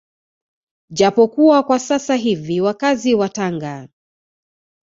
[0.89, 3.87] Japo kuwa kwa sasa hivi wakazi wa Tanga